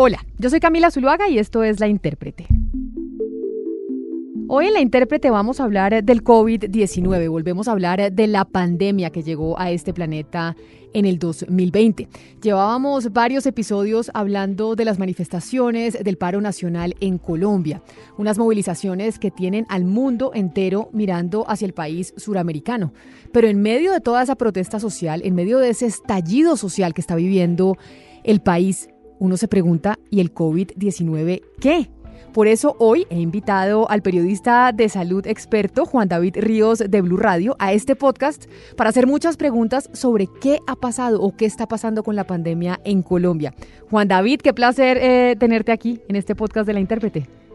Hola, 0.00 0.24
yo 0.38 0.48
soy 0.48 0.60
Camila 0.60 0.92
Zuluaga 0.92 1.28
y 1.28 1.40
esto 1.40 1.64
es 1.64 1.80
La 1.80 1.88
Intérprete. 1.88 2.46
Hoy 4.46 4.66
en 4.66 4.74
La 4.74 4.80
Intérprete 4.80 5.28
vamos 5.28 5.58
a 5.58 5.64
hablar 5.64 6.04
del 6.04 6.22
COVID-19, 6.22 7.28
volvemos 7.28 7.66
a 7.66 7.72
hablar 7.72 8.12
de 8.12 8.26
la 8.28 8.44
pandemia 8.44 9.10
que 9.10 9.24
llegó 9.24 9.58
a 9.58 9.72
este 9.72 9.92
planeta 9.92 10.54
en 10.94 11.04
el 11.04 11.18
2020. 11.18 12.06
Llevábamos 12.40 13.12
varios 13.12 13.44
episodios 13.46 14.08
hablando 14.14 14.76
de 14.76 14.84
las 14.84 15.00
manifestaciones 15.00 15.98
del 16.04 16.16
paro 16.16 16.40
nacional 16.40 16.94
en 17.00 17.18
Colombia, 17.18 17.82
unas 18.18 18.38
movilizaciones 18.38 19.18
que 19.18 19.32
tienen 19.32 19.66
al 19.68 19.84
mundo 19.84 20.30
entero 20.32 20.90
mirando 20.92 21.44
hacia 21.50 21.66
el 21.66 21.74
país 21.74 22.14
suramericano. 22.16 22.92
Pero 23.32 23.48
en 23.48 23.60
medio 23.60 23.90
de 23.90 24.00
toda 24.00 24.22
esa 24.22 24.36
protesta 24.36 24.78
social, 24.78 25.22
en 25.24 25.34
medio 25.34 25.58
de 25.58 25.70
ese 25.70 25.86
estallido 25.86 26.56
social 26.56 26.94
que 26.94 27.00
está 27.00 27.16
viviendo 27.16 27.76
el 28.22 28.40
país, 28.40 28.88
uno 29.18 29.36
se 29.36 29.48
pregunta, 29.48 29.98
¿y 30.10 30.20
el 30.20 30.32
COVID-19 30.34 31.42
qué? 31.60 31.90
Por 32.32 32.46
eso 32.46 32.76
hoy 32.78 33.06
he 33.10 33.18
invitado 33.18 33.90
al 33.90 34.02
periodista 34.02 34.72
de 34.72 34.88
salud 34.88 35.26
experto 35.26 35.86
Juan 35.86 36.08
David 36.08 36.36
Ríos 36.36 36.78
de 36.78 37.00
Blue 37.00 37.16
Radio 37.16 37.56
a 37.58 37.72
este 37.72 37.96
podcast 37.96 38.44
para 38.76 38.90
hacer 38.90 39.06
muchas 39.06 39.36
preguntas 39.36 39.88
sobre 39.92 40.28
qué 40.40 40.58
ha 40.66 40.76
pasado 40.76 41.20
o 41.22 41.34
qué 41.34 41.46
está 41.46 41.66
pasando 41.66 42.02
con 42.02 42.16
la 42.16 42.24
pandemia 42.24 42.80
en 42.84 43.02
Colombia. 43.02 43.54
Juan 43.90 44.08
David, 44.08 44.40
qué 44.42 44.52
placer 44.52 44.98
eh, 45.00 45.36
tenerte 45.38 45.72
aquí 45.72 46.00
en 46.08 46.16
este 46.16 46.34
podcast 46.34 46.66
de 46.66 46.74
la 46.74 46.80
intérprete. 46.80 47.47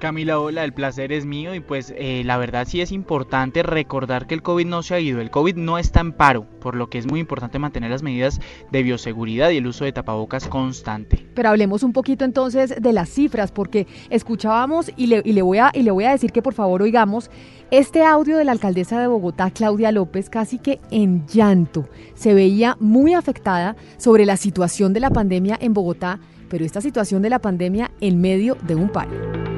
Camila, 0.00 0.38
hola, 0.38 0.64
el 0.64 0.72
placer 0.72 1.12
es 1.12 1.24
mío 1.24 1.54
y 1.54 1.60
pues 1.60 1.94
eh, 1.96 2.22
la 2.24 2.36
verdad 2.36 2.66
sí 2.68 2.80
es 2.80 2.92
importante 2.92 3.62
recordar 3.62 4.26
que 4.26 4.34
el 4.34 4.42
COVID 4.42 4.66
no 4.66 4.82
se 4.82 4.94
ha 4.94 5.00
ido, 5.00 5.20
el 5.20 5.30
COVID 5.30 5.56
no 5.56 5.78
está 5.78 6.00
en 6.00 6.12
paro, 6.12 6.44
por 6.60 6.74
lo 6.74 6.88
que 6.88 6.98
es 6.98 7.06
muy 7.06 7.20
importante 7.20 7.58
mantener 7.58 7.90
las 7.90 8.02
medidas 8.02 8.40
de 8.70 8.82
bioseguridad 8.82 9.50
y 9.50 9.58
el 9.58 9.66
uso 9.66 9.84
de 9.84 9.92
tapabocas 9.92 10.48
constante. 10.48 11.26
Pero 11.34 11.48
hablemos 11.48 11.82
un 11.82 11.92
poquito 11.92 12.24
entonces 12.24 12.74
de 12.80 12.92
las 12.92 13.08
cifras, 13.08 13.52
porque 13.52 13.86
escuchábamos 14.10 14.90
y 14.96 15.06
le, 15.06 15.22
y 15.24 15.32
le, 15.32 15.42
voy, 15.42 15.58
a, 15.58 15.70
y 15.72 15.82
le 15.82 15.90
voy 15.90 16.04
a 16.04 16.10
decir 16.10 16.32
que 16.32 16.42
por 16.42 16.54
favor 16.54 16.82
oigamos 16.82 17.30
este 17.70 18.04
audio 18.04 18.36
de 18.36 18.44
la 18.44 18.52
alcaldesa 18.52 19.00
de 19.00 19.06
Bogotá, 19.06 19.50
Claudia 19.50 19.90
López, 19.90 20.28
casi 20.28 20.58
que 20.58 20.80
en 20.90 21.26
llanto. 21.26 21.88
Se 22.14 22.34
veía 22.34 22.76
muy 22.80 23.14
afectada 23.14 23.76
sobre 23.96 24.26
la 24.26 24.36
situación 24.36 24.92
de 24.92 25.00
la 25.00 25.10
pandemia 25.10 25.56
en 25.60 25.72
Bogotá, 25.72 26.20
pero 26.48 26.64
esta 26.64 26.80
situación 26.80 27.22
de 27.22 27.30
la 27.30 27.38
pandemia 27.38 27.90
en 28.00 28.20
medio 28.20 28.56
de 28.66 28.74
un 28.74 28.90
paro. 28.90 29.53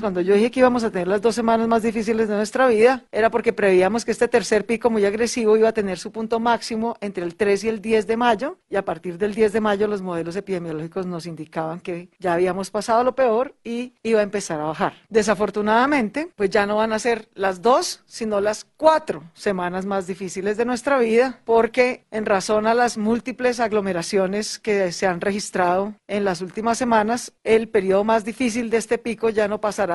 Cuando 0.00 0.20
yo 0.20 0.34
dije 0.34 0.50
que 0.52 0.60
íbamos 0.60 0.84
a 0.84 0.90
tener 0.90 1.08
las 1.08 1.20
dos 1.20 1.34
semanas 1.34 1.66
más 1.66 1.82
difíciles 1.82 2.28
de 2.28 2.36
nuestra 2.36 2.68
vida, 2.68 3.02
era 3.10 3.30
porque 3.30 3.52
prevíamos 3.52 4.04
que 4.04 4.12
este 4.12 4.28
tercer 4.28 4.64
pico 4.64 4.90
muy 4.90 5.04
agresivo 5.04 5.56
iba 5.56 5.70
a 5.70 5.72
tener 5.72 5.98
su 5.98 6.12
punto 6.12 6.38
máximo 6.38 6.96
entre 7.00 7.24
el 7.24 7.34
3 7.34 7.64
y 7.64 7.68
el 7.68 7.80
10 7.80 8.06
de 8.06 8.16
mayo, 8.16 8.58
y 8.70 8.76
a 8.76 8.84
partir 8.84 9.18
del 9.18 9.34
10 9.34 9.52
de 9.52 9.60
mayo 9.60 9.88
los 9.88 10.00
modelos 10.00 10.36
epidemiológicos 10.36 11.04
nos 11.06 11.26
indicaban 11.26 11.80
que 11.80 12.10
ya 12.20 12.34
habíamos 12.34 12.70
pasado 12.70 13.02
lo 13.02 13.16
peor 13.16 13.56
y 13.64 13.94
iba 14.04 14.20
a 14.20 14.22
empezar 14.22 14.60
a 14.60 14.66
bajar. 14.66 14.92
Desafortunadamente, 15.08 16.30
pues 16.36 16.50
ya 16.50 16.64
no 16.64 16.76
van 16.76 16.92
a 16.92 17.00
ser 17.00 17.28
las 17.34 17.60
dos, 17.60 18.02
sino 18.06 18.40
las 18.40 18.64
cuatro 18.76 19.24
semanas 19.34 19.84
más 19.84 20.06
difíciles 20.06 20.56
de 20.56 20.64
nuestra 20.64 20.98
vida, 20.98 21.40
porque 21.44 22.04
en 22.12 22.24
razón 22.24 22.68
a 22.68 22.74
las 22.74 22.98
múltiples 22.98 23.58
aglomeraciones 23.58 24.60
que 24.60 24.92
se 24.92 25.06
han 25.08 25.20
registrado 25.20 25.94
en 26.06 26.24
las 26.24 26.40
últimas 26.40 26.78
semanas, 26.78 27.32
el 27.42 27.68
periodo 27.68 28.04
más 28.04 28.24
difícil 28.24 28.70
de 28.70 28.76
este 28.76 28.98
pico 28.98 29.30
ya 29.30 29.48
no 29.48 29.60
pasará 29.60 29.87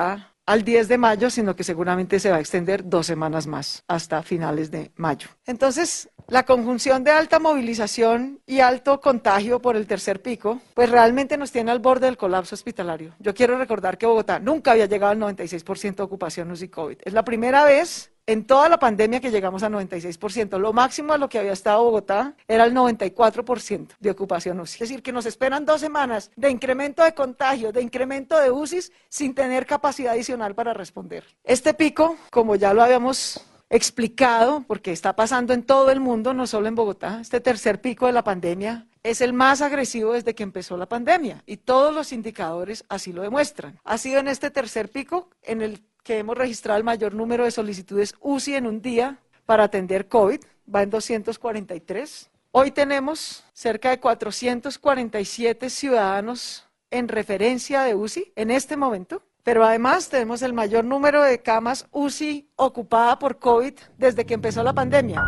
al 0.46 0.64
10 0.64 0.88
de 0.88 0.98
mayo, 0.98 1.30
sino 1.30 1.56
que 1.56 1.64
seguramente 1.64 2.20
se 2.20 2.30
va 2.30 2.36
a 2.36 2.40
extender 2.40 2.88
dos 2.88 3.06
semanas 3.06 3.46
más, 3.46 3.82
hasta 3.88 4.22
finales 4.22 4.70
de 4.70 4.92
mayo. 4.96 5.28
Entonces, 5.46 6.10
la 6.28 6.44
conjunción 6.44 7.04
de 7.04 7.10
alta 7.10 7.38
movilización 7.38 8.40
y 8.46 8.60
alto 8.60 9.00
contagio 9.00 9.60
por 9.60 9.76
el 9.76 9.86
tercer 9.86 10.22
pico, 10.22 10.60
pues 10.74 10.90
realmente 10.90 11.36
nos 11.36 11.52
tiene 11.52 11.70
al 11.70 11.80
borde 11.80 12.06
del 12.06 12.16
colapso 12.16 12.54
hospitalario. 12.54 13.14
Yo 13.18 13.34
quiero 13.34 13.58
recordar 13.58 13.98
que 13.98 14.06
Bogotá 14.06 14.38
nunca 14.38 14.72
había 14.72 14.86
llegado 14.86 15.12
al 15.12 15.36
96% 15.36 15.96
de 15.96 16.02
ocupación 16.02 16.50
UCI 16.50 16.68
COVID. 16.68 16.98
Es 17.04 17.12
la 17.12 17.24
primera 17.24 17.64
vez 17.64 18.13
en 18.26 18.46
toda 18.46 18.68
la 18.68 18.78
pandemia 18.78 19.20
que 19.20 19.30
llegamos 19.30 19.62
a 19.62 19.68
96%. 19.68 20.58
Lo 20.58 20.72
máximo 20.72 21.12
a 21.12 21.18
lo 21.18 21.28
que 21.28 21.38
había 21.38 21.52
estado 21.52 21.84
Bogotá 21.84 22.34
era 22.48 22.64
el 22.64 22.74
94% 22.74 23.88
de 23.98 24.10
ocupación. 24.10 24.60
Es 24.60 24.78
decir, 24.78 25.02
que 25.02 25.12
nos 25.12 25.26
esperan 25.26 25.64
dos 25.64 25.80
semanas 25.80 26.30
de 26.36 26.50
incremento 26.50 27.02
de 27.04 27.14
contagio, 27.14 27.72
de 27.72 27.82
incremento 27.82 28.38
de 28.38 28.50
UCIs 28.50 28.92
sin 29.08 29.34
tener 29.34 29.66
capacidad 29.66 30.12
adicional 30.12 30.54
para 30.54 30.74
responder. 30.74 31.24
Este 31.44 31.74
pico, 31.74 32.16
como 32.30 32.56
ya 32.56 32.72
lo 32.72 32.82
habíamos 32.82 33.44
explicado, 33.70 34.64
porque 34.66 34.92
está 34.92 35.16
pasando 35.16 35.52
en 35.52 35.64
todo 35.64 35.90
el 35.90 36.00
mundo, 36.00 36.32
no 36.32 36.46
solo 36.46 36.68
en 36.68 36.74
Bogotá, 36.74 37.18
este 37.20 37.40
tercer 37.40 37.80
pico 37.80 38.06
de 38.06 38.12
la 38.12 38.22
pandemia 38.22 38.86
es 39.02 39.20
el 39.20 39.32
más 39.32 39.60
agresivo 39.60 40.14
desde 40.14 40.34
que 40.34 40.42
empezó 40.42 40.76
la 40.76 40.86
pandemia 40.86 41.42
y 41.44 41.58
todos 41.58 41.94
los 41.94 42.12
indicadores 42.12 42.84
así 42.88 43.12
lo 43.12 43.22
demuestran. 43.22 43.78
Ha 43.84 43.98
sido 43.98 44.20
en 44.20 44.28
este 44.28 44.50
tercer 44.50 44.90
pico 44.90 45.28
en 45.42 45.60
el 45.60 45.82
que 46.04 46.18
hemos 46.18 46.36
registrado 46.36 46.78
el 46.78 46.84
mayor 46.84 47.14
número 47.14 47.44
de 47.44 47.50
solicitudes 47.50 48.14
UCI 48.20 48.54
en 48.56 48.66
un 48.66 48.82
día 48.82 49.18
para 49.46 49.64
atender 49.64 50.06
COVID, 50.06 50.40
va 50.72 50.82
en 50.82 50.90
243. 50.90 52.30
Hoy 52.52 52.70
tenemos 52.70 53.42
cerca 53.54 53.90
de 53.90 53.98
447 53.98 55.70
ciudadanos 55.70 56.68
en 56.90 57.08
referencia 57.08 57.82
de 57.82 57.94
UCI 57.94 58.32
en 58.36 58.50
este 58.50 58.76
momento, 58.76 59.22
pero 59.42 59.64
además 59.64 60.08
tenemos 60.10 60.42
el 60.42 60.52
mayor 60.52 60.84
número 60.84 61.22
de 61.22 61.40
camas 61.40 61.86
UCI 61.90 62.48
ocupada 62.56 63.18
por 63.18 63.38
COVID 63.38 63.74
desde 63.98 64.24
que 64.24 64.34
empezó 64.34 64.62
la 64.62 64.74
pandemia. 64.74 65.22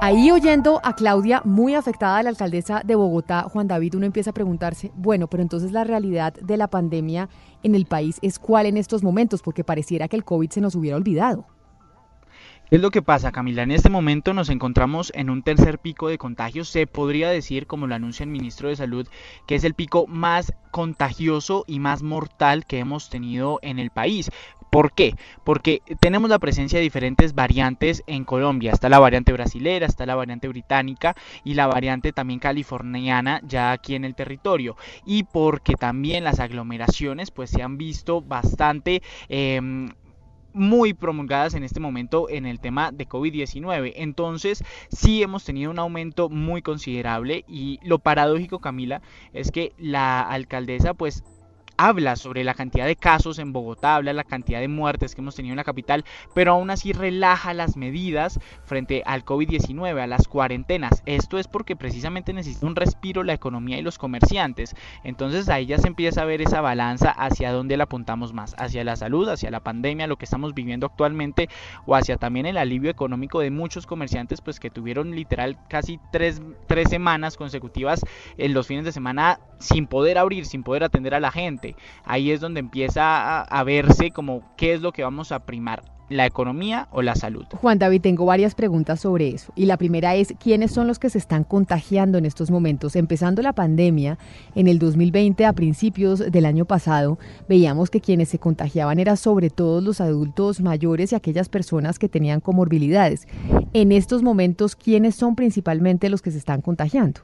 Ahí 0.00 0.30
oyendo 0.30 0.80
a 0.84 0.94
Claudia, 0.94 1.42
muy 1.44 1.74
afectada, 1.74 2.22
la 2.22 2.30
alcaldesa 2.30 2.82
de 2.84 2.94
Bogotá, 2.94 3.42
Juan 3.42 3.66
David, 3.66 3.96
uno 3.96 4.06
empieza 4.06 4.30
a 4.30 4.32
preguntarse, 4.32 4.92
bueno, 4.94 5.26
pero 5.26 5.42
entonces 5.42 5.72
la 5.72 5.82
realidad 5.82 6.34
de 6.34 6.56
la 6.56 6.68
pandemia 6.68 7.28
en 7.64 7.74
el 7.74 7.84
país 7.84 8.18
es 8.22 8.38
cuál 8.38 8.66
en 8.66 8.76
estos 8.76 9.02
momentos, 9.02 9.42
porque 9.42 9.64
pareciera 9.64 10.06
que 10.06 10.14
el 10.14 10.24
COVID 10.24 10.50
se 10.50 10.60
nos 10.60 10.76
hubiera 10.76 10.96
olvidado. 10.96 11.46
¿Qué 12.68 12.76
es 12.76 12.82
lo 12.82 12.90
que 12.90 13.00
pasa, 13.00 13.32
Camila? 13.32 13.62
En 13.62 13.70
este 13.70 13.88
momento 13.88 14.34
nos 14.34 14.50
encontramos 14.50 15.10
en 15.14 15.30
un 15.30 15.42
tercer 15.42 15.78
pico 15.78 16.08
de 16.08 16.18
contagios. 16.18 16.68
Se 16.68 16.86
podría 16.86 17.30
decir, 17.30 17.66
como 17.66 17.86
lo 17.86 17.94
anuncia 17.94 18.24
el 18.24 18.30
ministro 18.30 18.68
de 18.68 18.76
Salud, 18.76 19.08
que 19.46 19.54
es 19.54 19.64
el 19.64 19.72
pico 19.72 20.06
más 20.06 20.52
contagioso 20.70 21.64
y 21.66 21.78
más 21.78 22.02
mortal 22.02 22.66
que 22.66 22.78
hemos 22.78 23.08
tenido 23.08 23.58
en 23.62 23.78
el 23.78 23.88
país. 23.88 24.30
¿Por 24.70 24.92
qué? 24.92 25.14
Porque 25.44 25.80
tenemos 25.98 26.28
la 26.28 26.38
presencia 26.38 26.78
de 26.78 26.82
diferentes 26.82 27.34
variantes 27.34 28.02
en 28.06 28.26
Colombia. 28.26 28.72
Está 28.72 28.90
la 28.90 28.98
variante 28.98 29.32
brasilera, 29.32 29.86
está 29.86 30.04
la 30.04 30.14
variante 30.14 30.46
británica 30.46 31.16
y 31.44 31.54
la 31.54 31.68
variante 31.68 32.12
también 32.12 32.38
californiana 32.38 33.40
ya 33.44 33.72
aquí 33.72 33.94
en 33.94 34.04
el 34.04 34.14
territorio. 34.14 34.76
Y 35.06 35.22
porque 35.22 35.72
también 35.72 36.22
las 36.22 36.38
aglomeraciones 36.38 37.30
pues 37.30 37.48
se 37.48 37.62
han 37.62 37.78
visto 37.78 38.20
bastante... 38.20 39.02
Eh, 39.30 39.88
muy 40.52 40.94
promulgadas 40.94 41.54
en 41.54 41.62
este 41.62 41.80
momento 41.80 42.28
en 42.28 42.46
el 42.46 42.60
tema 42.60 42.92
de 42.92 43.08
COVID-19. 43.08 43.92
Entonces, 43.96 44.64
sí 44.90 45.22
hemos 45.22 45.44
tenido 45.44 45.70
un 45.70 45.78
aumento 45.78 46.28
muy 46.28 46.62
considerable 46.62 47.44
y 47.48 47.78
lo 47.82 47.98
paradójico, 47.98 48.58
Camila, 48.58 49.02
es 49.32 49.50
que 49.50 49.72
la 49.78 50.20
alcaldesa 50.20 50.94
pues 50.94 51.22
habla 51.78 52.16
sobre 52.16 52.44
la 52.44 52.54
cantidad 52.54 52.86
de 52.86 52.96
casos 52.96 53.38
en 53.38 53.52
Bogotá, 53.52 53.94
habla 53.94 54.12
la 54.12 54.24
cantidad 54.24 54.60
de 54.60 54.68
muertes 54.68 55.14
que 55.14 55.20
hemos 55.20 55.36
tenido 55.36 55.52
en 55.52 55.58
la 55.58 55.64
capital, 55.64 56.04
pero 56.34 56.52
aún 56.52 56.70
así 56.70 56.92
relaja 56.92 57.54
las 57.54 57.76
medidas 57.76 58.40
frente 58.64 59.02
al 59.06 59.24
COVID-19, 59.24 60.02
a 60.02 60.06
las 60.06 60.26
cuarentenas. 60.26 61.02
Esto 61.06 61.38
es 61.38 61.46
porque 61.46 61.76
precisamente 61.76 62.32
necesita 62.32 62.66
un 62.66 62.76
respiro 62.76 63.22
la 63.22 63.32
economía 63.32 63.78
y 63.78 63.82
los 63.82 63.96
comerciantes. 63.96 64.74
Entonces 65.04 65.48
ahí 65.48 65.66
ya 65.66 65.78
se 65.78 65.86
empieza 65.86 66.22
a 66.22 66.26
ver 66.26 66.42
esa 66.42 66.60
balanza 66.60 67.10
hacia 67.10 67.52
dónde 67.52 67.76
la 67.76 67.84
apuntamos 67.84 68.32
más, 68.32 68.56
hacia 68.58 68.82
la 68.82 68.96
salud, 68.96 69.28
hacia 69.28 69.50
la 69.50 69.60
pandemia, 69.60 70.08
lo 70.08 70.16
que 70.16 70.24
estamos 70.24 70.54
viviendo 70.54 70.86
actualmente, 70.86 71.48
o 71.86 71.94
hacia 71.94 72.16
también 72.16 72.46
el 72.46 72.58
alivio 72.58 72.90
económico 72.90 73.38
de 73.38 73.52
muchos 73.52 73.86
comerciantes, 73.86 74.40
pues 74.40 74.58
que 74.58 74.70
tuvieron 74.70 75.12
literal 75.12 75.56
casi 75.68 76.00
tres, 76.10 76.42
tres 76.66 76.90
semanas 76.90 77.36
consecutivas 77.36 78.00
en 78.36 78.52
los 78.52 78.66
fines 78.66 78.84
de 78.84 78.90
semana 78.92 79.38
sin 79.60 79.86
poder 79.86 80.18
abrir, 80.18 80.44
sin 80.44 80.64
poder 80.64 80.82
atender 80.82 81.14
a 81.14 81.20
la 81.20 81.30
gente. 81.30 81.67
Ahí 82.04 82.30
es 82.30 82.40
donde 82.40 82.60
empieza 82.60 83.42
a, 83.42 83.64
verse 83.64 84.10
como 84.10 84.42
qué 84.56 84.74
es 84.74 84.80
lo 84.80 84.92
que 84.92 85.02
vamos 85.02 85.32
a 85.32 85.40
primar 85.40 85.82
la 86.08 86.24
economía 86.24 86.88
o 86.90 87.02
la 87.02 87.14
salud. 87.14 87.44
Juan 87.52 87.78
David, 87.78 88.00
tengo 88.00 88.24
varias 88.24 88.54
preguntas 88.54 89.00
sobre 89.00 89.28
eso. 89.28 89.52
Y 89.54 89.66
la 89.66 89.76
primera 89.76 90.14
es, 90.14 90.34
¿quiénes 90.42 90.70
son 90.70 90.86
los 90.86 90.98
que 90.98 91.10
se 91.10 91.18
están 91.18 91.44
contagiando 91.44 92.16
en 92.18 92.24
estos 92.24 92.50
momentos? 92.50 92.96
Empezando 92.96 93.42
la 93.42 93.52
pandemia, 93.52 94.18
en 94.54 94.68
el 94.68 94.78
2020, 94.78 95.44
a 95.44 95.52
principios 95.52 96.20
del 96.20 96.46
año 96.46 96.64
pasado, 96.64 97.18
veíamos 97.48 97.90
que 97.90 98.00
quienes 98.00 98.30
se 98.30 98.38
contagiaban 98.38 98.98
eran 98.98 99.16
sobre 99.16 99.50
todo 99.50 99.80
los 99.80 100.00
adultos 100.00 100.60
mayores 100.60 101.12
y 101.12 101.14
aquellas 101.14 101.48
personas 101.48 101.98
que 101.98 102.08
tenían 102.08 102.40
comorbilidades. 102.40 103.28
En 103.74 103.92
estos 103.92 104.22
momentos, 104.22 104.76
¿quiénes 104.76 105.14
son 105.14 105.36
principalmente 105.36 106.08
los 106.08 106.22
que 106.22 106.30
se 106.30 106.38
están 106.38 106.62
contagiando? 106.62 107.20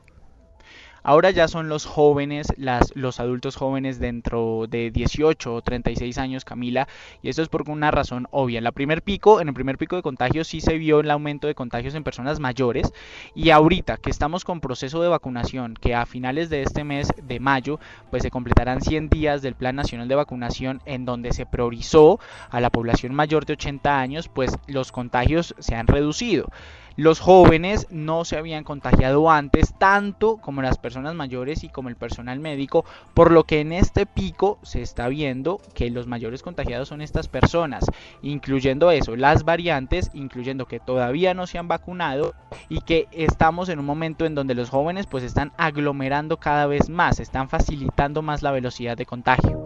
Ahora 1.06 1.31
ya 1.31 1.49
son 1.49 1.69
los 1.69 1.85
jóvenes, 1.85 2.55
las, 2.56 2.97
los 2.97 3.21
adultos 3.21 3.56
jóvenes 3.56 3.99
dentro 3.99 4.65
de 4.67 4.91
18 4.91 5.55
o 5.55 5.61
36 5.61 6.17
años, 6.17 6.47
Camila, 6.47 6.89
y 7.23 7.29
esto 7.29 7.43
es 7.43 7.51
por 7.51 7.69
una 7.69 7.91
razón 7.91 8.27
obvia. 8.31 8.56
En, 8.56 8.65
la 8.65 8.73
primer 8.73 9.03
pico, 9.03 9.43
en 9.43 9.49
el 9.49 9.55
primer 9.55 9.77
pico 9.77 9.97
de 9.97 10.03
contagios 10.03 10.49
sí 10.49 10.62
se 10.62 10.79
vio 10.79 11.01
el 11.01 11.11
aumento 11.11 11.47
de 11.47 11.55
contagios 11.55 11.95
en 11.95 12.05
personas 12.05 12.41
mayores 12.41 12.91
y 13.35 13.51
ahorita 13.51 13.99
que 13.99 14.09
estamos 14.09 14.45
con 14.45 14.62
proceso 14.62 15.03
de 15.03 15.09
vacunación, 15.09 15.75
que 15.75 15.95
a 15.95 16.06
finales 16.06 16.49
de 16.49 16.62
este 16.62 16.85
mes 16.85 17.12
de 17.23 17.39
mayo, 17.39 17.79
pues 18.11 18.23
se 18.23 18.31
completarán 18.31 18.81
100 18.81 19.11
días 19.11 19.43
del 19.43 19.57
Plan 19.57 19.77
Nacional 19.77 20.09
de 20.09 20.15
Vacunación 20.15 20.81
en 20.87 21.05
donde 21.05 21.35
se 21.35 21.45
priorizó 21.45 22.19
a 22.49 22.61
la 22.62 22.71
población 22.71 23.15
mayor 23.15 23.45
de 23.45 23.53
80 23.53 24.00
años, 24.00 24.29
pues 24.29 24.57
los 24.69 24.91
contagios 24.91 25.55
se 25.59 25.75
han 25.75 25.87
reducido. 25.87 26.49
Los 26.96 27.19
jóvenes 27.19 27.88
no 27.91 28.25
se 28.25 28.37
habían 28.37 28.62
contagiado 28.62 29.29
antes 29.29 29.75
tanto 29.76 30.37
como 30.37 30.62
las 30.62 30.79
personas 30.79 31.17
mayores 31.17 31.64
y 31.64 31.69
como 31.69 31.88
el 31.88 31.96
personal 31.96 32.38
médico, 32.38 32.85
por 33.14 33.32
lo 33.32 33.43
que 33.43 33.61
en 33.61 33.73
este 33.73 34.06
pico 34.06 34.61
se 34.62 34.81
está 34.81 35.08
viendo 35.08 35.61
que 35.75 35.91
los 35.91 36.06
mayores 36.06 36.43
contagiados 36.43 36.88
son 36.88 37.00
estas 37.00 37.26
personas, 37.26 37.85
incluyendo 38.23 38.93
eso, 38.93 39.17
las 39.17 39.44
variantes, 39.44 40.12
incluyendo 40.14 40.67
que 40.67 40.79
todavía 40.79 41.35
no 41.35 41.49
se 41.49 41.58
han 41.58 41.67
vacunado 41.67 42.35
y 42.69 42.81
que 42.82 43.08
estamos 43.11 43.69
en 43.70 43.81
un 43.81 43.87
momento 43.87 44.25
en 44.25 44.37
donde 44.37 44.55
los 44.55 44.70
jóvenes 44.70 45.06
pues 45.08 45.25
están 45.25 45.52
aglomerando 45.56 46.37
cada 46.37 46.67
vez 46.67 46.88
más, 46.88 47.19
están 47.19 47.49
facilitando 47.49 48.23
más 48.23 48.43
la 48.43 48.52
velocidad 48.52 48.97
de 48.97 49.06
contagio. 49.06 49.63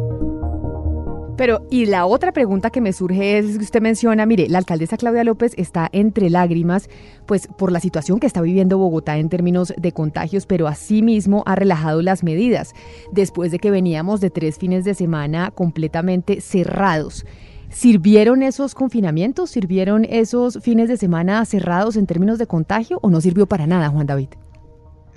Pero, 1.38 1.64
y 1.70 1.86
la 1.86 2.04
otra 2.04 2.32
pregunta 2.32 2.70
que 2.70 2.80
me 2.80 2.92
surge 2.92 3.38
es 3.38 3.58
que 3.58 3.64
usted 3.64 3.80
menciona, 3.80 4.26
mire, 4.26 4.48
la 4.48 4.58
alcaldesa 4.58 4.96
Claudia 4.96 5.22
López 5.22 5.52
está 5.56 5.88
entre 5.92 6.30
lágrimas, 6.30 6.90
pues 7.26 7.46
por 7.46 7.70
la 7.70 7.78
situación 7.78 8.18
que 8.18 8.26
está 8.26 8.40
viviendo 8.40 8.76
Bogotá 8.76 9.18
en 9.18 9.28
términos 9.28 9.72
de 9.76 9.92
contagios, 9.92 10.46
pero 10.46 10.66
asimismo 10.66 11.44
ha 11.46 11.54
relajado 11.54 12.02
las 12.02 12.24
medidas, 12.24 12.74
después 13.12 13.52
de 13.52 13.60
que 13.60 13.70
veníamos 13.70 14.20
de 14.20 14.30
tres 14.30 14.58
fines 14.58 14.84
de 14.84 14.94
semana 14.94 15.52
completamente 15.52 16.40
cerrados. 16.40 17.24
¿Sirvieron 17.70 18.42
esos 18.42 18.74
confinamientos? 18.74 19.50
¿Sirvieron 19.50 20.06
esos 20.06 20.58
fines 20.60 20.88
de 20.88 20.96
semana 20.96 21.44
cerrados 21.44 21.94
en 21.94 22.06
términos 22.06 22.40
de 22.40 22.48
contagio 22.48 22.98
o 23.00 23.10
no 23.10 23.20
sirvió 23.20 23.46
para 23.46 23.68
nada, 23.68 23.90
Juan 23.90 24.06
David? 24.06 24.30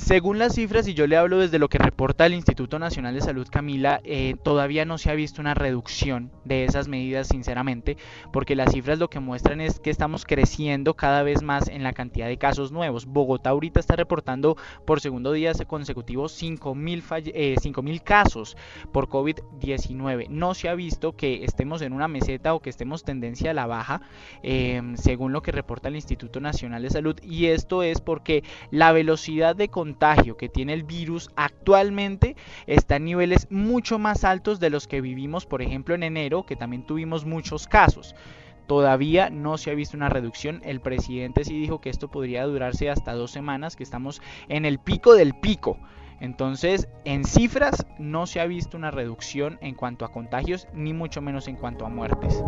Según 0.04 0.40
las 0.40 0.56
cifras, 0.56 0.88
y 0.88 0.96
yo 0.96 1.06
le 1.06 1.16
hablo 1.16 1.38
desde 1.38 1.60
lo 1.60 1.70
que 1.70 1.78
reporta 1.78 2.26
el 2.26 2.34
Instituto 2.34 2.80
Nacional 2.80 3.14
de 3.14 3.22
Salud, 3.22 3.48
Camila, 3.50 4.02
eh, 4.04 4.36
todavía 4.44 4.84
no 4.84 4.98
se 4.98 5.12
ha 5.12 5.14
visto 5.14 5.42
una 5.42 5.54
reducción 5.54 6.32
de 6.44 6.66
esas 6.66 6.88
medidas, 6.88 7.28
sinceramente, 7.28 7.98
porque 8.34 8.56
las 8.56 8.74
cifras 8.74 8.98
lo 8.98 9.12
que 9.12 9.20
muestran 9.20 9.62
es 9.62 9.80
que 9.80 9.92
estamos 9.92 10.26
creciendo 10.26 10.96
cada 10.96 11.22
vez 11.22 11.44
más 11.44 11.70
en 11.70 11.84
la 11.84 11.94
cantidad 11.94 12.28
de 12.28 12.38
casos 12.38 12.72
nuevos. 12.72 13.06
Bogotá 13.06 13.52
ahorita 13.52 13.80
está 13.80 13.96
reportando 13.96 14.58
por 14.86 15.02
segundo 15.02 15.34
día 15.34 15.54
consecutivo 15.68 16.26
5.000 16.26 17.32
eh, 17.36 18.00
casos 18.04 18.58
por 18.92 19.08
COVID-19. 19.08 20.30
No 20.30 20.56
se 20.56 20.68
ha 20.68 20.74
visto 20.74 21.16
que 21.16 21.46
estemos 21.46 21.84
en 21.84 21.94
una 21.94 22.08
meseta 22.08 22.56
o 22.56 22.60
que 22.60 22.72
estemos 22.72 23.04
tendencia 23.04 23.52
a 23.52 23.54
la 23.54 23.68
baja, 23.68 24.02
eh, 24.42 24.82
según 24.96 25.32
lo 25.32 25.44
que 25.44 25.52
reporta 25.52 25.90
el 25.90 25.96
Instituto 25.96 26.40
Nacional 26.40 26.82
de 26.82 26.90
Salud, 26.90 27.18
y 27.22 27.46
esto 27.46 27.84
es 27.84 28.02
porque 28.02 28.44
la 28.72 28.92
velocidad 28.94 29.56
de 29.56 29.70
contagio 29.70 29.91
que 30.38 30.50
tiene 30.50 30.74
el 30.74 30.84
virus 30.84 31.30
actualmente 31.36 32.36
está 32.68 32.96
en 32.98 33.06
niveles 33.06 33.48
mucho 33.50 34.00
más 34.00 34.24
altos 34.24 34.60
de 34.60 34.70
los 34.70 34.88
que 34.88 35.02
vivimos, 35.02 35.46
por 35.46 35.62
ejemplo, 35.62 35.96
en 35.96 36.04
enero, 36.04 36.46
que 36.46 36.56
también 36.56 36.86
tuvimos 36.86 37.26
muchos 37.26 37.68
casos. 37.68 38.16
Todavía 38.68 39.30
no 39.30 39.58
se 39.58 39.72
ha 39.72 39.76
visto 39.76 39.98
una 39.98 40.10
reducción. 40.10 40.62
El 40.64 40.80
presidente 40.80 41.44
sí 41.44 41.60
dijo 41.60 41.82
que 41.82 41.90
esto 41.90 42.10
podría 42.10 42.46
durarse 42.46 42.90
hasta 42.90 43.14
dos 43.14 43.32
semanas, 43.32 43.76
que 43.76 43.84
estamos 43.84 44.22
en 44.48 44.66
el 44.66 44.80
pico 44.80 45.14
del 45.14 45.34
pico. 45.34 45.78
Entonces, 46.20 46.88
en 47.04 47.26
cifras 47.26 47.86
no 47.98 48.28
se 48.28 48.40
ha 48.40 48.46
visto 48.46 48.78
una 48.78 48.92
reducción 48.92 49.58
en 49.62 49.76
cuanto 49.76 50.06
a 50.06 50.12
contagios, 50.12 50.68
ni 50.74 50.94
mucho 50.94 51.22
menos 51.22 51.48
en 51.48 51.56
cuanto 51.56 51.86
a 51.86 51.90
muertes. 51.90 52.44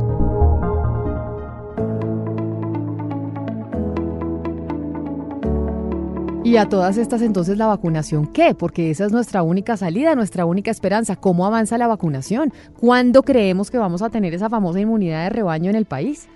Y 6.54 6.58
a 6.58 6.70
todas 6.70 7.00
estas 7.00 7.24
entonces 7.24 7.58
la 7.58 7.66
vacunación, 7.66 8.28
¿qué? 8.28 8.54
Porque 8.54 8.92
esa 8.92 9.06
es 9.06 9.12
nuestra 9.12 9.42
única 9.42 9.76
salida, 9.76 10.14
nuestra 10.14 10.46
única 10.46 10.70
esperanza. 10.70 11.16
¿Cómo 11.16 11.48
avanza 11.48 11.80
la 11.80 11.88
vacunación? 11.88 12.54
¿Cuándo 12.80 13.24
creemos 13.24 13.72
que 13.72 13.80
vamos 13.80 14.04
a 14.04 14.12
tener 14.12 14.36
esa 14.36 14.52
famosa 14.52 14.80
inmunidad 14.80 15.24
de 15.24 15.30
rebaño 15.32 15.72
en 15.72 15.76
el 15.76 15.86
país? 15.86 16.28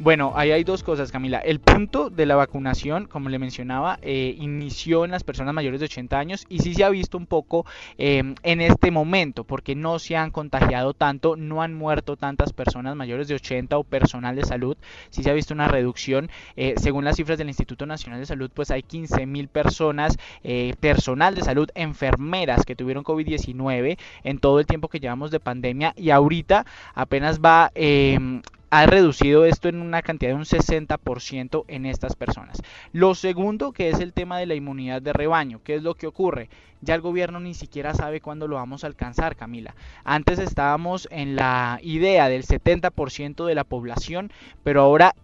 Bueno, 0.00 0.32
ahí 0.34 0.50
hay 0.50 0.64
dos 0.64 0.82
cosas, 0.82 1.12
Camila. 1.12 1.38
El 1.38 1.60
punto 1.60 2.10
de 2.10 2.26
la 2.26 2.34
vacunación, 2.34 3.06
como 3.06 3.28
le 3.28 3.38
mencionaba, 3.38 4.00
eh, 4.02 4.34
inició 4.40 5.04
en 5.04 5.12
las 5.12 5.22
personas 5.22 5.54
mayores 5.54 5.78
de 5.78 5.86
80 5.86 6.18
años 6.18 6.46
y 6.48 6.58
sí 6.58 6.74
se 6.74 6.82
ha 6.82 6.90
visto 6.90 7.16
un 7.16 7.26
poco 7.26 7.64
em, 7.96 8.34
en 8.42 8.60
este 8.60 8.90
momento, 8.90 9.44
porque 9.44 9.76
no 9.76 10.00
se 10.00 10.16
han 10.16 10.32
contagiado 10.32 10.94
tanto, 10.94 11.36
no 11.36 11.62
han 11.62 11.74
muerto 11.74 12.16
tantas 12.16 12.52
personas 12.52 12.96
mayores 12.96 13.28
de 13.28 13.36
80 13.36 13.78
o 13.78 13.84
personal 13.84 14.34
de 14.34 14.44
salud. 14.44 14.76
Sí 15.10 15.22
se 15.22 15.30
ha 15.30 15.32
visto 15.32 15.54
una 15.54 15.68
reducción. 15.68 16.28
Eh, 16.56 16.74
según 16.76 17.04
las 17.04 17.14
cifras 17.14 17.38
del 17.38 17.48
Instituto 17.48 17.86
Nacional 17.86 18.18
de 18.18 18.26
Salud, 18.26 18.50
pues 18.52 18.72
hay 18.72 18.82
15 18.82 19.26
mil 19.26 19.46
personas, 19.46 20.18
eh, 20.42 20.74
personal 20.80 21.36
de 21.36 21.42
salud, 21.42 21.70
enfermeras 21.76 22.64
que 22.64 22.74
tuvieron 22.74 23.04
COVID-19 23.04 23.96
en 24.24 24.38
todo 24.40 24.58
el 24.58 24.66
tiempo 24.66 24.88
que 24.88 24.98
llevamos 24.98 25.30
de 25.30 25.38
pandemia 25.38 25.94
y 25.96 26.10
ahorita 26.10 26.66
apenas 26.94 27.38
va 27.40 27.70
em, 27.76 28.42
ha 28.74 28.86
reducido 28.86 29.44
esto 29.44 29.68
en 29.68 29.80
una 29.80 30.02
cantidad 30.02 30.32
de 30.32 30.36
un 30.36 30.44
60% 30.44 31.64
en 31.68 31.86
estas 31.86 32.16
personas. 32.16 32.60
Lo 32.92 33.14
segundo 33.14 33.70
que 33.70 33.88
es 33.88 34.00
el 34.00 34.12
tema 34.12 34.40
de 34.40 34.46
la 34.46 34.56
inmunidad 34.56 35.00
de 35.00 35.12
rebaño. 35.12 35.60
¿Qué 35.62 35.76
es 35.76 35.84
lo 35.84 35.94
que 35.94 36.08
ocurre? 36.08 36.48
Ya 36.80 36.96
el 36.96 37.00
gobierno 37.00 37.38
ni 37.38 37.54
siquiera 37.54 37.94
sabe 37.94 38.20
cuándo 38.20 38.48
lo 38.48 38.56
vamos 38.56 38.82
a 38.82 38.88
alcanzar, 38.88 39.36
Camila. 39.36 39.76
Antes 40.02 40.40
estábamos 40.40 41.06
en 41.12 41.36
la 41.36 41.78
idea 41.84 42.28
del 42.28 42.44
70% 42.44 43.46
de 43.46 43.54
la 43.54 43.62
población, 43.62 44.32
pero 44.64 44.82
ahora 44.82 45.14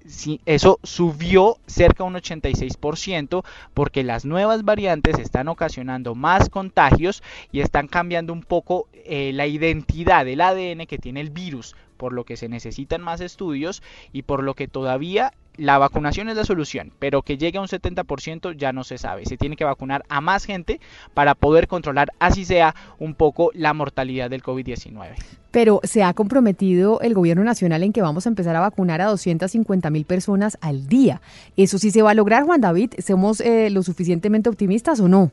eso 0.47 0.79
subió 0.85 1.58
cerca 1.67 2.05
un 2.05 2.14
86% 2.14 3.44
porque 3.75 4.05
las 4.05 4.25
nuevas 4.25 4.64
variantes 4.64 5.19
están 5.19 5.49
ocasionando 5.49 6.14
más 6.14 6.50
contagios 6.50 7.21
y 7.50 7.62
están 7.62 7.88
cambiando 7.88 8.33
un 8.33 8.42
poco 8.42 8.87
eh, 8.92 9.33
la 9.35 9.49
identidad 9.49 10.25
del 10.25 10.40
ADN 10.40 10.87
que 10.87 10.99
tiene 10.99 11.21
el 11.21 11.30
virus 11.30 11.75
por 12.00 12.14
lo 12.14 12.25
que 12.25 12.38
se 12.38 12.49
necesitan 12.49 13.02
más 13.02 13.21
estudios 13.21 13.83
y 14.11 14.23
por 14.23 14.42
lo 14.42 14.54
que 14.54 14.69
todavía 14.69 15.35
la 15.59 15.76
vacunación 15.76 16.30
es 16.30 16.37
la 16.37 16.47
solución, 16.47 16.92
pero 16.99 17.21
que 17.21 17.37
llegue 17.37 17.59
a 17.59 17.61
un 17.61 17.66
70% 17.66 18.57
ya 18.57 18.73
no 18.73 18.85
se 18.85 18.97
sabe. 18.97 19.26
Se 19.26 19.37
tiene 19.37 19.57
que 19.57 19.64
vacunar 19.64 20.07
a 20.09 20.23
más 20.23 20.47
gente 20.47 20.80
para 21.12 21.35
poder 21.35 21.69
controlar, 21.69 22.14
así 22.19 22.47
sea, 22.47 22.75
un 22.99 23.14
poco 23.14 23.50
la 23.52 23.75
mortalidad 23.75 24.30
del 24.30 24.42
COVID-19. 24.42 25.16
Pero 25.50 25.80
se 25.83 26.02
ha 26.02 26.14
comprometido 26.14 27.02
el 27.02 27.12
gobierno 27.12 27.45
nacional 27.45 27.83
en 27.83 27.92
que 27.92 28.00
vamos 28.00 28.25
a 28.25 28.30
empezar 28.30 28.57
a 28.57 28.61
vacunar 28.61 29.02
a 29.02 29.07
250 29.07 29.90
mil 29.90 30.07
personas 30.07 30.57
al 30.62 30.87
día. 30.87 31.21
¿Eso 31.59 31.76
sí 31.76 31.90
se 31.90 32.00
va 32.00 32.12
a 32.12 32.14
lograr, 32.14 32.45
Juan 32.45 32.62
David? 32.62 32.95
¿Somos 33.07 33.42
eh, 33.42 33.69
lo 33.69 33.83
suficientemente 33.83 34.49
optimistas 34.49 35.00
o 35.00 35.09
no? 35.09 35.30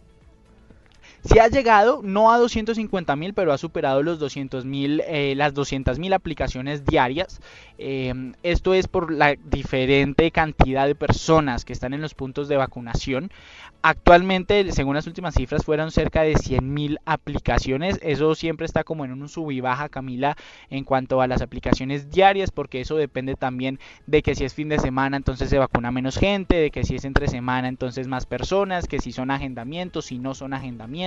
Si 1.23 1.39
ha 1.39 1.47
llegado, 1.47 2.01
no 2.03 2.31
a 2.31 2.37
250 2.37 3.15
mil, 3.15 3.33
pero 3.33 3.51
ha 3.51 3.57
superado 3.57 4.03
los 4.03 4.19
200 4.19 4.65
mil, 4.65 5.01
eh, 5.07 5.33
las 5.35 5.53
200 5.53 5.99
mil 5.99 6.13
aplicaciones 6.13 6.85
diarias. 6.85 7.41
Em, 7.79 8.33
esto 8.43 8.73
es 8.73 8.87
por 8.87 9.11
la 9.11 9.35
diferente 9.35 10.31
cantidad 10.31 10.87
de 10.87 10.95
personas 10.95 11.65
que 11.65 11.73
están 11.73 11.93
en 11.93 12.01
los 12.01 12.13
puntos 12.13 12.47
de 12.47 12.57
vacunación. 12.57 13.31
Actualmente, 13.81 14.71
según 14.71 14.95
las 14.95 15.07
últimas 15.07 15.35
cifras, 15.35 15.65
fueron 15.65 15.91
cerca 15.91 16.21
de 16.21 16.35
100 16.35 16.73
mil 16.73 16.99
aplicaciones. 17.05 17.99
Eso 18.01 18.35
siempre 18.35 18.65
está 18.65 18.83
como 18.83 19.03
en 19.03 19.11
un 19.11 19.27
sub 19.27 19.51
y 19.51 19.59
baja, 19.59 19.89
Camila, 19.89 20.35
en 20.69 20.83
cuanto 20.83 21.21
a 21.21 21.27
las 21.27 21.41
aplicaciones 21.41 22.09
diarias, 22.09 22.51
porque 22.51 22.81
eso 22.81 22.95
depende 22.95 23.35
también 23.35 23.79
de 24.05 24.21
que 24.21 24.35
si 24.35 24.45
es 24.45 24.53
fin 24.53 24.69
de 24.69 24.79
semana, 24.79 25.17
entonces 25.17 25.49
se 25.49 25.57
vacuna 25.57 25.91
menos 25.91 26.17
gente, 26.17 26.55
de 26.55 26.71
que 26.71 26.83
si 26.83 26.95
es 26.95 27.05
entre 27.05 27.27
semana, 27.27 27.67
entonces 27.67 28.07
más 28.07 28.25
personas, 28.25 28.87
que 28.87 28.99
si 28.99 29.11
son 29.11 29.31
agendamientos, 29.31 30.05
si 30.05 30.19
no 30.19 30.33
son 30.33 30.53
agendamientos 30.53 31.06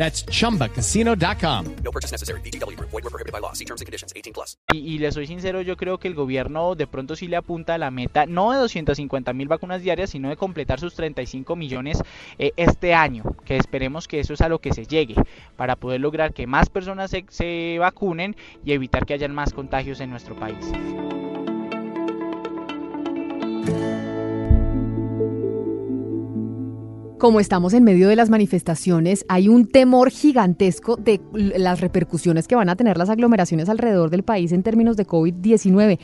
That's 0.00 0.24
chumbacasino.com. 0.24 1.76
No 1.84 1.90
purchase 1.90 2.10
necessary. 2.10 2.40
BGW. 2.40 2.74
Void 2.80 3.04
were 3.04 3.10
prohibited 3.10 3.34
by 3.34 3.40
law. 3.40 3.52
See 3.52 3.66
terms 3.66 3.82
and 3.82 3.86
conditions. 3.86 4.14
18 4.16 4.32
plus. 4.32 4.56
Y, 4.72 4.78
y 4.78 4.98
le 4.98 5.12
soy 5.12 5.26
sincero, 5.26 5.60
yo 5.60 5.76
creo 5.76 5.98
que 5.98 6.08
el 6.08 6.14
gobierno 6.14 6.74
de 6.74 6.86
pronto 6.86 7.16
sí 7.16 7.28
le 7.28 7.36
apunta 7.36 7.74
a 7.74 7.78
la 7.78 7.90
meta, 7.90 8.24
no 8.24 8.50
de 8.50 8.58
250 8.60 9.34
mil 9.34 9.48
vacunas 9.48 9.82
diarias, 9.82 10.08
sino 10.08 10.30
de 10.30 10.38
completar 10.38 10.80
sus 10.80 10.94
35 10.94 11.54
millones 11.54 12.02
eh, 12.38 12.52
este 12.56 12.94
año, 12.94 13.24
que 13.44 13.58
esperemos 13.58 14.08
que 14.08 14.20
eso 14.20 14.32
es 14.32 14.40
a 14.40 14.48
lo 14.48 14.60
que 14.60 14.72
se 14.72 14.86
llegue, 14.86 15.16
para 15.56 15.76
poder 15.76 16.00
lograr 16.00 16.32
que 16.32 16.46
más 16.46 16.70
personas 16.70 17.10
se, 17.10 17.26
se 17.28 17.76
vacunen 17.78 18.36
y 18.64 18.72
evitar 18.72 19.04
que 19.04 19.12
hayan 19.12 19.34
más 19.34 19.52
contagios 19.52 20.00
en 20.00 20.08
nuestro 20.08 20.34
país. 20.34 20.64
Como 27.20 27.38
estamos 27.38 27.74
en 27.74 27.84
medio 27.84 28.08
de 28.08 28.16
las 28.16 28.30
manifestaciones, 28.30 29.26
hay 29.28 29.48
un 29.48 29.66
temor 29.66 30.08
gigantesco 30.08 30.96
de 30.96 31.20
las 31.34 31.82
repercusiones 31.82 32.48
que 32.48 32.54
van 32.54 32.70
a 32.70 32.76
tener 32.76 32.96
las 32.96 33.10
aglomeraciones 33.10 33.68
alrededor 33.68 34.08
del 34.08 34.22
país 34.22 34.52
en 34.52 34.62
términos 34.62 34.96
de 34.96 35.06
COVID-19. 35.06 35.98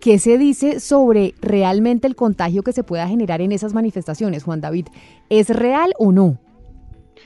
¿Qué 0.00 0.20
se 0.20 0.38
dice 0.38 0.78
sobre 0.78 1.34
realmente 1.40 2.06
el 2.06 2.14
contagio 2.14 2.62
que 2.62 2.72
se 2.72 2.84
pueda 2.84 3.08
generar 3.08 3.40
en 3.40 3.50
esas 3.50 3.74
manifestaciones, 3.74 4.44
Juan 4.44 4.60
David? 4.60 4.86
¿Es 5.28 5.48
real 5.48 5.92
o 5.98 6.12
no? 6.12 6.38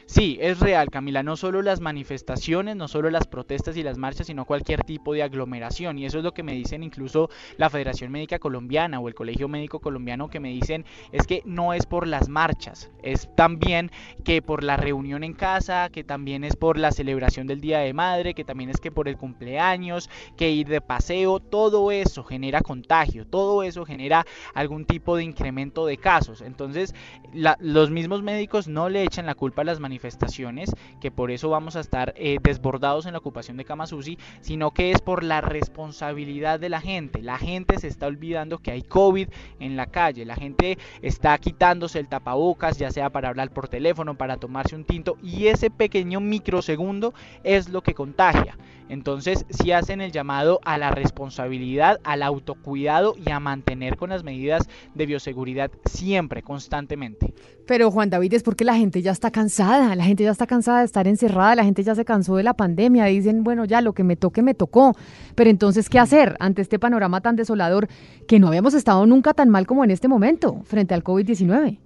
Sí, 0.06 0.38
es 0.40 0.60
real, 0.60 0.90
Camila, 0.90 1.22
no 1.22 1.36
solo 1.36 1.62
las 1.62 1.80
manifestaciones, 1.80 2.76
no 2.76 2.88
solo 2.88 3.10
las 3.10 3.26
protestas 3.26 3.76
y 3.76 3.82
las 3.82 3.96
marchas, 3.96 4.26
sino 4.26 4.44
cualquier 4.44 4.82
tipo 4.84 5.12
de 5.12 5.22
aglomeración. 5.22 5.98
Y 5.98 6.04
eso 6.04 6.18
es 6.18 6.24
lo 6.24 6.32
que 6.34 6.42
me 6.42 6.52
dicen 6.52 6.82
incluso 6.82 7.30
la 7.56 7.70
Federación 7.70 8.12
Médica 8.12 8.38
Colombiana 8.38 9.00
o 9.00 9.08
el 9.08 9.14
Colegio 9.14 9.48
Médico 9.48 9.80
Colombiano, 9.80 10.28
que 10.28 10.40
me 10.40 10.50
dicen 10.50 10.84
es 11.12 11.26
que 11.26 11.42
no 11.44 11.72
es 11.72 11.86
por 11.86 12.06
las 12.06 12.28
marchas, 12.28 12.90
es 13.02 13.28
también 13.34 13.90
que 14.24 14.42
por 14.42 14.62
la 14.62 14.76
reunión 14.76 15.24
en 15.24 15.32
casa, 15.32 15.88
que 15.90 16.04
también 16.04 16.44
es 16.44 16.56
por 16.56 16.78
la 16.78 16.92
celebración 16.92 17.46
del 17.46 17.60
Día 17.60 17.78
de 17.78 17.92
Madre, 17.94 18.34
que 18.34 18.44
también 18.44 18.70
es 18.70 18.80
que 18.80 18.90
por 18.92 19.08
el 19.08 19.16
cumpleaños, 19.16 20.10
que 20.36 20.50
ir 20.50 20.68
de 20.68 20.80
paseo, 20.80 21.40
todo 21.40 21.90
eso 21.90 22.24
genera 22.24 22.60
contagio, 22.60 23.26
todo 23.26 23.62
eso 23.62 23.84
genera 23.84 24.26
algún 24.54 24.84
tipo 24.84 25.16
de 25.16 25.24
incremento 25.24 25.86
de 25.86 25.96
casos. 25.96 26.40
Entonces, 26.42 26.94
la, 27.32 27.56
los 27.60 27.90
mismos 27.90 28.22
médicos 28.22 28.68
no 28.68 28.88
le 28.88 29.02
echan 29.02 29.26
la 29.26 29.34
culpa 29.34 29.62
a 29.62 29.64
las 29.64 29.80
manifestaciones 29.84 30.72
que 30.98 31.10
por 31.10 31.30
eso 31.30 31.50
vamos 31.50 31.76
a 31.76 31.80
estar 31.80 32.14
eh, 32.16 32.38
desbordados 32.42 33.04
en 33.04 33.12
la 33.12 33.18
ocupación 33.18 33.58
de 33.58 33.66
camas 33.66 33.92
UCI, 33.92 34.18
sino 34.40 34.70
que 34.70 34.92
es 34.92 35.02
por 35.02 35.22
la 35.22 35.42
responsabilidad 35.42 36.58
de 36.58 36.70
la 36.70 36.80
gente. 36.80 37.20
La 37.20 37.36
gente 37.36 37.78
se 37.78 37.88
está 37.88 38.06
olvidando 38.06 38.58
que 38.58 38.70
hay 38.70 38.80
COVID 38.80 39.28
en 39.60 39.76
la 39.76 39.86
calle, 39.86 40.24
la 40.24 40.36
gente 40.36 40.78
está 41.02 41.36
quitándose 41.36 41.98
el 41.98 42.08
tapabocas, 42.08 42.78
ya 42.78 42.90
sea 42.90 43.10
para 43.10 43.28
hablar 43.28 43.50
por 43.50 43.68
teléfono, 43.68 44.16
para 44.16 44.38
tomarse 44.38 44.74
un 44.74 44.84
tinto, 44.84 45.18
y 45.22 45.48
ese 45.48 45.70
pequeño 45.70 46.20
microsegundo 46.20 47.12
es 47.42 47.68
lo 47.68 47.82
que 47.82 47.92
contagia. 47.92 48.56
Entonces, 48.88 49.46
si 49.48 49.72
hacen 49.72 50.00
el 50.00 50.12
llamado 50.12 50.60
a 50.64 50.76
la 50.76 50.90
responsabilidad, 50.90 52.00
al 52.04 52.22
autocuidado 52.22 53.14
y 53.16 53.30
a 53.30 53.40
mantener 53.40 53.96
con 53.96 54.10
las 54.10 54.24
medidas 54.24 54.68
de 54.94 55.06
bioseguridad 55.06 55.70
siempre, 55.86 56.42
constantemente. 56.42 57.32
Pero 57.66 57.90
Juan 57.90 58.10
David, 58.10 58.34
es 58.34 58.42
porque 58.42 58.64
la 58.64 58.74
gente 58.74 59.00
ya 59.00 59.12
está 59.12 59.30
cansada, 59.30 59.73
la 59.78 60.04
gente 60.04 60.24
ya 60.24 60.30
está 60.30 60.46
cansada 60.46 60.80
de 60.80 60.84
estar 60.84 61.06
encerrada, 61.06 61.54
la 61.54 61.64
gente 61.64 61.82
ya 61.82 61.94
se 61.94 62.04
cansó 62.04 62.36
de 62.36 62.42
la 62.42 62.54
pandemia, 62.54 63.06
dicen, 63.06 63.44
bueno, 63.44 63.64
ya 63.64 63.80
lo 63.80 63.92
que 63.92 64.04
me 64.04 64.16
toque, 64.16 64.42
me 64.42 64.54
tocó. 64.54 64.94
Pero 65.34 65.50
entonces, 65.50 65.88
¿qué 65.88 65.98
hacer 65.98 66.36
ante 66.40 66.62
este 66.62 66.78
panorama 66.78 67.20
tan 67.20 67.36
desolador 67.36 67.88
que 68.26 68.38
no 68.38 68.48
habíamos 68.48 68.74
estado 68.74 69.06
nunca 69.06 69.34
tan 69.34 69.50
mal 69.50 69.66
como 69.66 69.84
en 69.84 69.90
este 69.90 70.08
momento 70.08 70.60
frente 70.64 70.94
al 70.94 71.02
COVID-19? 71.02 71.78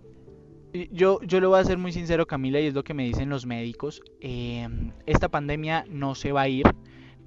Yo, 0.92 1.20
yo 1.22 1.40
le 1.40 1.46
voy 1.46 1.58
a 1.58 1.64
ser 1.64 1.78
muy 1.78 1.92
sincero, 1.92 2.26
Camila, 2.26 2.60
y 2.60 2.66
es 2.66 2.74
lo 2.74 2.84
que 2.84 2.94
me 2.94 3.04
dicen 3.04 3.30
los 3.30 3.46
médicos. 3.46 4.02
Eh, 4.20 4.68
esta 5.06 5.28
pandemia 5.28 5.84
no 5.88 6.14
se 6.14 6.32
va 6.32 6.42
a 6.42 6.48
ir. 6.48 6.66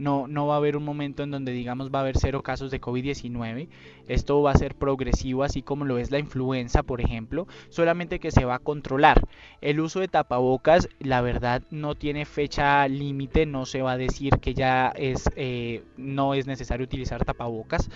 No, 0.02 0.28
no 0.28 0.48
va 0.48 0.56
a 0.56 0.58
haber 0.58 0.78
un 0.78 0.84
momento 0.84 1.22
en 1.22 1.30
donde 1.30 1.52
digamos 1.52 1.92
va 1.92 2.00
a 2.00 2.02
haber 2.02 2.18
cero 2.18 2.42
casos 2.42 2.72
de 2.72 2.82
COVID-19. 2.82 3.68
Esto 4.08 4.42
va 4.42 4.50
a 4.50 4.58
ser 4.58 4.74
progresivo, 4.74 5.44
así 5.44 5.62
como 5.62 5.86
lo 5.86 6.00
es 6.00 6.10
la 6.10 6.18
influenza, 6.18 6.82
por 6.82 7.02
ejemplo, 7.02 7.48
solamente 7.70 8.20
que 8.20 8.32
se 8.32 8.44
va 8.44 8.56
a 8.56 8.60
controlar. 8.60 9.22
El 9.62 9.80
uso 9.80 10.00
de 10.00 10.08
tapabocas, 10.08 10.90
la 11.00 11.22
verdad, 11.22 11.62
no 11.70 11.94
tiene 11.94 12.26
fecha 12.26 12.88
límite, 12.88 13.46
no 13.46 13.68
se 13.68 13.84
va 13.84 13.92
a 13.92 13.98
decir 13.98 14.40
que 14.42 14.56
ya 14.56 14.88
es, 14.96 15.30
eh, 15.36 15.84
no 15.98 16.34
es 16.34 16.48
necesario 16.48 16.84
utilizar 16.84 17.24
tapabocas. 17.24 17.88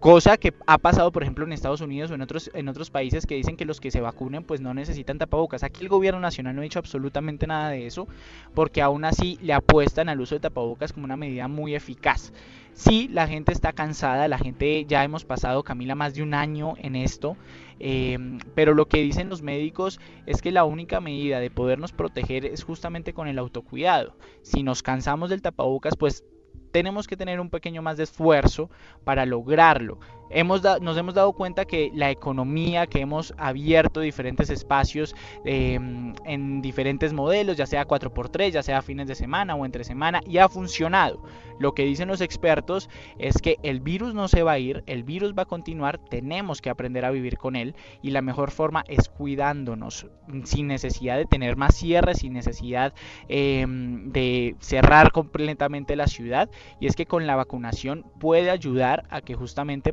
Cosa 0.00 0.38
que 0.38 0.54
ha 0.66 0.78
pasado, 0.78 1.12
por 1.12 1.22
ejemplo, 1.22 1.44
en 1.44 1.52
Estados 1.52 1.82
Unidos 1.82 2.10
o 2.10 2.14
en 2.14 2.22
otros, 2.22 2.50
en 2.54 2.68
otros 2.68 2.90
países 2.90 3.26
que 3.26 3.34
dicen 3.34 3.58
que 3.58 3.66
los 3.66 3.80
que 3.80 3.90
se 3.90 4.00
vacunen 4.00 4.44
pues 4.44 4.62
no 4.62 4.72
necesitan 4.72 5.18
tapabocas. 5.18 5.62
Aquí 5.62 5.82
el 5.82 5.90
gobierno 5.90 6.20
nacional 6.20 6.54
no 6.54 6.62
ha 6.62 6.64
dicho 6.64 6.78
absolutamente 6.78 7.46
nada 7.46 7.68
de 7.68 7.86
eso, 7.86 8.08
porque 8.54 8.80
aún 8.80 9.04
así 9.04 9.38
le 9.42 9.52
apuestan 9.52 10.08
al 10.08 10.18
uso 10.18 10.34
de 10.34 10.40
tapabocas 10.40 10.94
como 10.94 11.04
una 11.04 11.18
medida 11.18 11.29
muy 11.48 11.74
eficaz. 11.74 12.32
Sí, 12.72 13.08
la 13.12 13.26
gente 13.26 13.52
está 13.52 13.72
cansada, 13.72 14.26
la 14.28 14.38
gente 14.38 14.86
ya 14.86 15.04
hemos 15.04 15.24
pasado, 15.24 15.62
Camila, 15.64 15.94
más 15.94 16.14
de 16.14 16.22
un 16.22 16.32
año 16.32 16.74
en 16.78 16.96
esto, 16.96 17.36
eh, 17.78 18.18
pero 18.54 18.74
lo 18.74 18.86
que 18.86 19.02
dicen 19.02 19.28
los 19.28 19.42
médicos 19.42 20.00
es 20.26 20.40
que 20.40 20.50
la 20.50 20.64
única 20.64 21.00
medida 21.00 21.40
de 21.40 21.50
podernos 21.50 21.92
proteger 21.92 22.46
es 22.46 22.64
justamente 22.64 23.12
con 23.12 23.28
el 23.28 23.38
autocuidado. 23.38 24.16
Si 24.42 24.62
nos 24.62 24.82
cansamos 24.82 25.28
del 25.28 25.42
tapabocas, 25.42 25.96
pues 25.96 26.24
tenemos 26.72 27.06
que 27.06 27.16
tener 27.16 27.40
un 27.40 27.50
pequeño 27.50 27.82
más 27.82 27.96
de 27.96 28.04
esfuerzo 28.04 28.70
para 29.04 29.26
lograrlo. 29.26 29.98
Hemos 30.30 30.62
nos 30.80 30.96
hemos 30.96 31.14
dado 31.14 31.32
cuenta 31.32 31.64
que 31.64 31.90
la 31.94 32.10
economía, 32.10 32.86
que 32.86 33.00
hemos 33.00 33.34
abierto 33.36 34.00
diferentes 34.00 34.48
espacios 34.50 35.14
eh, 35.44 35.78
en 36.24 36.62
diferentes 36.62 37.12
modelos, 37.12 37.56
ya 37.56 37.66
sea 37.66 37.86
4x3, 37.86 38.50
ya 38.50 38.62
sea 38.62 38.82
fines 38.82 39.08
de 39.08 39.14
semana 39.14 39.54
o 39.54 39.64
entre 39.64 39.84
semana, 39.84 40.20
y 40.26 40.38
ha 40.38 40.48
funcionado. 40.48 41.22
Lo 41.58 41.74
que 41.74 41.84
dicen 41.84 42.08
los 42.08 42.22
expertos 42.22 42.88
es 43.18 43.36
que 43.42 43.58
el 43.62 43.80
virus 43.80 44.14
no 44.14 44.28
se 44.28 44.42
va 44.42 44.52
a 44.52 44.58
ir, 44.58 44.82
el 44.86 45.04
virus 45.04 45.34
va 45.36 45.42
a 45.42 45.46
continuar, 45.46 45.98
tenemos 45.98 46.62
que 46.62 46.70
aprender 46.70 47.04
a 47.04 47.10
vivir 47.10 47.36
con 47.36 47.54
él 47.54 47.74
y 48.00 48.12
la 48.12 48.22
mejor 48.22 48.50
forma 48.50 48.82
es 48.88 49.10
cuidándonos, 49.10 50.06
sin 50.44 50.68
necesidad 50.68 51.18
de 51.18 51.26
tener 51.26 51.56
más 51.56 51.74
cierres, 51.74 52.20
sin 52.20 52.32
necesidad 52.32 52.94
eh, 53.28 53.66
de 53.68 54.56
cerrar 54.60 55.12
completamente 55.12 55.96
la 55.96 56.06
ciudad. 56.06 56.48
Y 56.80 56.86
es 56.86 56.96
que 56.96 57.04
con 57.04 57.26
la 57.26 57.36
vacunación 57.36 58.06
puede 58.18 58.50
ayudar 58.50 59.04
a 59.10 59.20
que 59.20 59.34
justamente 59.34 59.92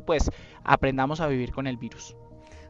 aprendamos 0.64 1.20
a 1.20 1.26
vivir 1.26 1.52
con 1.52 1.66
el 1.66 1.76
virus. 1.76 2.16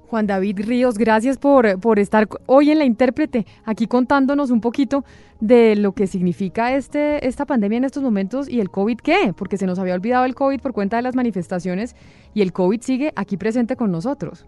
Juan 0.09 0.27
David 0.27 0.61
Ríos, 0.65 0.97
gracias 0.97 1.37
por, 1.37 1.79
por, 1.81 1.99
estar 1.99 2.29
hoy 2.47 2.71
en 2.71 2.79
la 2.79 2.87
intérprete, 2.87 3.47
aquí 3.67 3.87
contándonos 3.87 4.51
un 4.51 4.63
poquito 4.63 5.05
de 5.39 5.77
lo 5.77 5.93
que 5.93 6.07
significa 6.07 6.75
este, 6.75 7.27
esta 7.27 7.45
pandemia 7.45 7.77
en 7.77 7.85
estos 7.85 8.03
momentos 8.03 8.49
y 8.49 8.61
el 8.61 8.71
COVID 8.71 8.99
qué, 8.99 9.35
porque 9.37 9.59
se 9.59 9.67
nos 9.67 9.79
había 9.79 9.95
olvidado 9.95 10.25
el 10.25 10.35
COVID 10.35 10.61
por 10.61 10.73
cuenta 10.73 10.97
de 10.97 11.03
las 11.03 11.15
manifestaciones 11.15 11.95
y 12.33 12.41
el 12.41 12.55
COVID 12.55 12.81
sigue 12.81 13.13
aquí 13.17 13.37
presente 13.37 13.77
con 13.77 13.93
nosotros. 13.93 14.47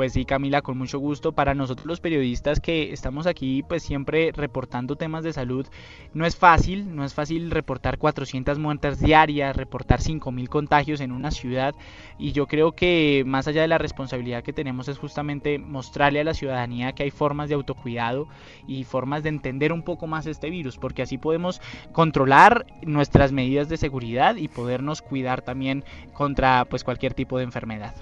Pues 0.00 0.14
sí, 0.14 0.24
Camila, 0.24 0.62
con 0.62 0.78
mucho 0.78 0.98
gusto. 0.98 1.32
Para 1.32 1.54
nosotros 1.54 1.84
los 1.84 2.00
periodistas 2.00 2.58
que 2.58 2.90
estamos 2.90 3.26
aquí, 3.26 3.62
pues 3.62 3.82
siempre 3.82 4.32
reportando 4.32 4.96
temas 4.96 5.24
de 5.24 5.34
salud, 5.34 5.66
no 6.14 6.24
es 6.24 6.36
fácil, 6.36 6.96
no 6.96 7.04
es 7.04 7.12
fácil 7.12 7.50
reportar 7.50 7.98
400 7.98 8.58
muertes 8.58 8.98
diarias, 8.98 9.54
reportar 9.54 10.00
5.000 10.00 10.48
contagios 10.48 11.02
en 11.02 11.12
una 11.12 11.30
ciudad. 11.30 11.74
Y 12.18 12.32
yo 12.32 12.46
creo 12.46 12.72
que 12.72 13.24
más 13.26 13.46
allá 13.46 13.60
de 13.60 13.68
la 13.68 13.76
responsabilidad 13.76 14.42
que 14.42 14.54
tenemos 14.54 14.88
es 14.88 14.96
justamente 14.96 15.58
mostrarle 15.58 16.20
a 16.20 16.24
la 16.24 16.32
ciudadanía 16.32 16.92
que 16.92 17.02
hay 17.02 17.10
formas 17.10 17.50
de 17.50 17.56
autocuidado 17.56 18.26
y 18.66 18.84
formas 18.84 19.22
de 19.22 19.28
entender 19.28 19.70
un 19.70 19.82
poco 19.82 20.06
más 20.06 20.24
este 20.24 20.48
virus, 20.48 20.78
porque 20.78 21.02
así 21.02 21.18
podemos 21.18 21.60
controlar 21.92 22.64
nuestras 22.80 23.32
medidas 23.32 23.68
de 23.68 23.76
seguridad 23.76 24.36
y 24.36 24.48
podernos 24.48 25.02
cuidar 25.02 25.42
también 25.42 25.84
contra 26.14 26.64
pues 26.64 26.84
cualquier 26.84 27.12
tipo 27.12 27.36
de 27.36 27.44
enfermedad. 27.44 27.94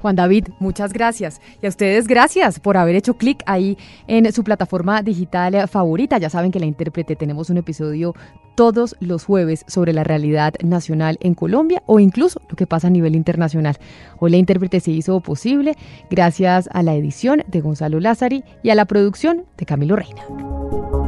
Juan 0.00 0.16
David, 0.16 0.48
muchas 0.60 0.92
gracias. 0.92 1.40
Y 1.62 1.66
a 1.66 1.68
ustedes 1.68 2.06
gracias 2.06 2.60
por 2.60 2.76
haber 2.76 2.96
hecho 2.96 3.14
clic 3.14 3.42
ahí 3.46 3.76
en 4.06 4.30
su 4.32 4.44
plataforma 4.44 5.02
digital 5.02 5.68
favorita. 5.68 6.18
Ya 6.18 6.30
saben 6.30 6.50
que 6.50 6.60
la 6.60 6.66
intérprete 6.66 7.16
tenemos 7.16 7.50
un 7.50 7.58
episodio 7.58 8.14
todos 8.54 8.96
los 8.98 9.24
jueves 9.24 9.64
sobre 9.68 9.92
la 9.92 10.02
realidad 10.02 10.54
nacional 10.64 11.16
en 11.20 11.34
Colombia 11.34 11.82
o 11.86 12.00
incluso 12.00 12.40
lo 12.48 12.56
que 12.56 12.66
pasa 12.66 12.88
a 12.88 12.90
nivel 12.90 13.14
internacional. 13.14 13.76
Hoy 14.18 14.32
la 14.32 14.36
intérprete 14.36 14.80
se 14.80 14.90
hizo 14.90 15.20
posible 15.20 15.76
gracias 16.10 16.68
a 16.72 16.82
la 16.82 16.94
edición 16.96 17.44
de 17.46 17.60
Gonzalo 17.60 18.00
Lázari 18.00 18.42
y 18.64 18.70
a 18.70 18.74
la 18.74 18.84
producción 18.84 19.44
de 19.56 19.66
Camilo 19.66 19.94
Reina. 19.94 21.07